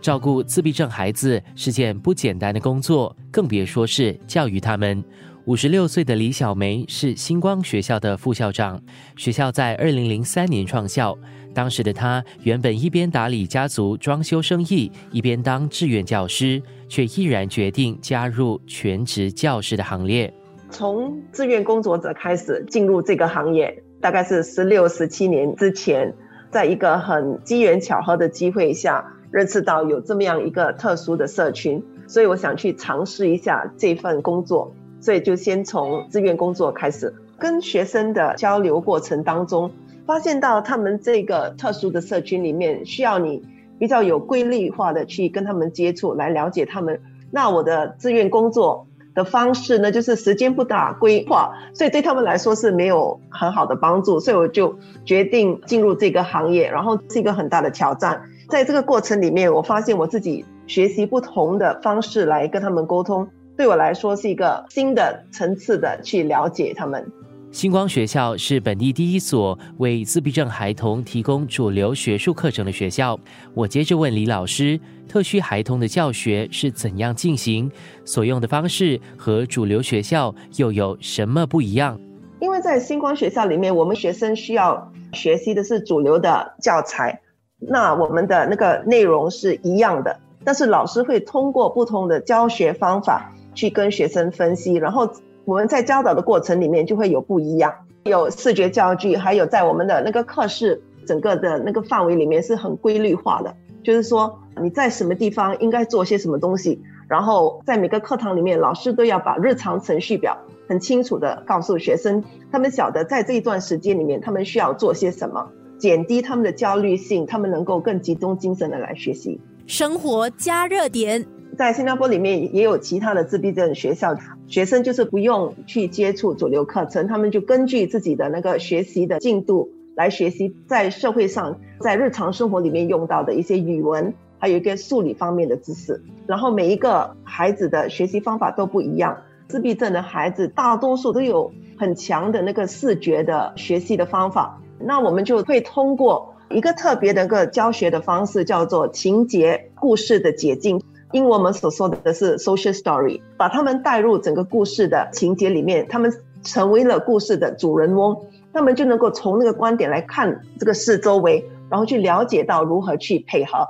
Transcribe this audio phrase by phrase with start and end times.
[0.00, 5.02] 照顾自闭症孩子是件不简单的工作，更别说是教育他们。
[5.44, 8.80] 五十六岁的李小梅是星光学校的副校长，
[9.16, 11.16] 学校在二零零三年创校。
[11.54, 20.32] 当时的她原本一边打理家族装修生意，一边当志愿教师，却毅然决定加入全职教师的行列。
[20.70, 26.14] 从志愿工作者开始进入这个行业，大概是十六、十七年之前，
[26.50, 34.72] 在一个很机缘巧合的机会下，认识到有这么样一个特殊的社群，所以我想去尝试一下这份工作。
[35.00, 39.70] 所以就先从志愿工作开始，跟学生的交流过程当中，
[40.04, 43.40] 发现到他们这个特殊的社群里面，需要你
[43.78, 47.00] 比较有规律化的去跟他们接触，来了解他们。
[47.30, 48.87] 那我的志愿工作
[49.18, 54.20] 的方式呢，就是时间不打规划，所以对他们来说是没有很好的帮助。
[54.20, 58.22] 所以我就决定进入这个行业，然后是一个很大的挑战。
[58.48, 63.28] 在这个过程里面，我发现我自己学习不同的方式来跟他们沟通。
[63.56, 67.04] 对我来说是一个新的层次的去了解他们。
[67.50, 73.18] 星光学校是本地第一所为自闭症孩童提供主流学术课程的学校。
[73.54, 77.70] 我接着问李老师，特需孩童的教学是怎样进行？
[78.04, 81.98] 所用的方式和主流学校又有什么不一样？
[82.38, 87.18] 因为在星光学校里面，我们学生需要学习的是主流的教材，
[87.58, 93.32] 那我们的那个内容是一样的，但是老师会通过不同的教学方法。
[93.54, 95.10] 去跟学生分析，然后
[95.48, 97.72] 我们在教导的过程里面就会有不一样，
[98.04, 110.36] 有视觉教具，还有在我们的那个课室整个的那个范围里面是很规律化的，就是说你在什么地方应该做些什么东西，然后在每个课堂里面，老师都要把日常程序表
[110.68, 119.40] 很清楚的告诉学生，他们晓得在这一段时间里面他们需要做些什么，减低他们的焦虑性，他们能够更集中精神的来学习。
[119.66, 121.24] 生活加热点。
[121.58, 136.00] 在新加坡里面也有其他的自闭症学校，学生就是不用去接触主流课程，他们就根据自己的那个学习的进度来学习在社会上、在日常生活里面用到的一些语文，还有一个数理方面的知识。
[136.28, 150.80] 然后每一个孩子的学习方法都不一样，自闭症的孩子大多数都有很强的那个视觉的学习的方法，那我们就会通过一个特别的一个教学的方式，叫做情节故事的解禁。
[151.12, 158.16] 因我们所说的是 social story，把他们带入整个故事的情节里面，他们成为了故事的主人翁，
[158.52, 163.66] 他们就能够从那个观点来看这个四周围，然后去了解到如何去配合。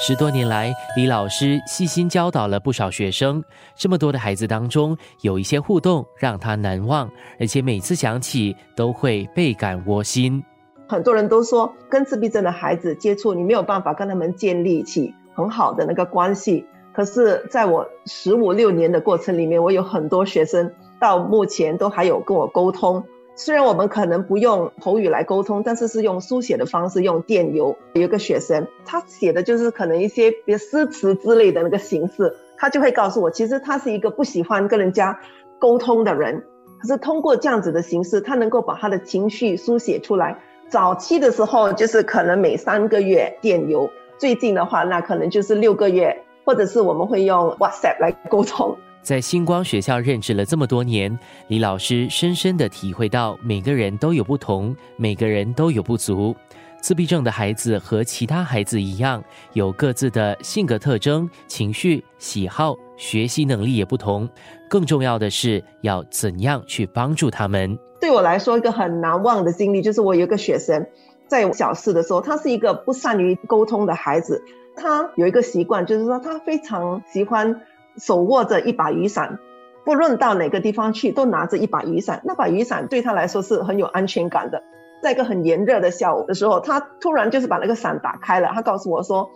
[0.00, 3.40] 十多年来，李老师细心教导了不少学生，
[3.76, 7.08] 这么多的孩子当中，有一些互动让他难忘，
[7.38, 10.42] 而且每次想起都会倍感窝心。
[10.88, 15.14] 很多人都说，跟自闭症的孩子接触，你没有办法跟他们建立起。
[15.34, 23.04] 很好的那个关系，可是在我十五六年的过程里面，我有很多学生到目前都还有跟我沟通。
[23.34, 27.74] 虽然我们可能不用口语来沟通，但是是用书写的方式，用电邮。
[27.94, 35.18] 有一个学生，他写的就是可能一些比如诗词之类的那个形式，他就会告诉我，其实他是一个不喜欢跟人家
[35.58, 36.44] 沟通的人，
[36.78, 40.38] 可是通过这样子的形式，他能够把他的情绪书写出来。
[40.68, 43.90] 早期的时候，就是可能每三个月电邮。
[44.22, 48.72] 最近的话，那可能就是六个月，或者是我们会用 WhatsApp 来沟通。
[49.02, 51.18] 在星光学校任职了这么多年，
[51.48, 56.36] 李老师深深的体会到，每个人都有不同，每个人都有不足。
[56.80, 59.20] 自闭症的孩子和其他孩子一样，
[59.54, 64.28] 有各自的性格特征、情绪、喜好，学习能力也不同。
[64.70, 67.76] 更重要的是，要怎样去帮助他们？
[68.00, 70.86] 对我来说，一个很难忘的经历就是我有一个学生。
[71.32, 74.44] 在小四的时候，他是一个不善于沟通的孩子。
[74.76, 77.62] 他有一个习惯，就是说他非常喜欢
[77.96, 79.38] 手握着一把雨伞，
[79.82, 82.20] 不论到哪个地方去都拿着一把雨伞。
[82.22, 84.62] 那把雨伞对他来说是很有安全感的。
[85.02, 88.50] 在一个很炎热的下午的时候，他突然就是把那个伞打开了。
[88.52, 89.30] 他告诉我说：“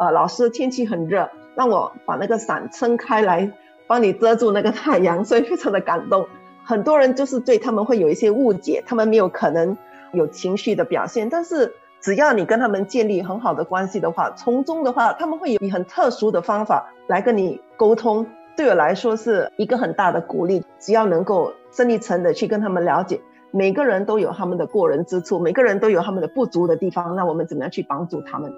[0.00, 3.52] 呃，老师，天气很热，让我把那个伞撑开来，
[3.86, 6.26] 帮你遮住那个太阳。”所以非常的感动。
[6.64, 9.76] 很多人就是对他们会有一些误解，他们没有可能。
[10.12, 18.26] 有情绪的表现，但是只要你跟他们建立很好的关系的话，从中的话，他们会有以很特殊的方法来跟你沟通。
[18.54, 20.62] 对我来说是一个很大的鼓励。
[20.78, 23.20] 只要能够深一层的去跟他们了解，
[23.50, 28.52] 每个人都有他们的过人之处，每个人都有他们的不足的地方，那我们怎么样去帮助他们？